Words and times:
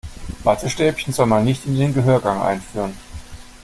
Wattestäbchen 0.43 1.13
soll 1.13 1.27
man 1.27 1.45
nicht 1.45 1.67
in 1.67 1.77
den 1.77 1.93
Gehörgang 1.93 2.41
einführen. 2.41 2.95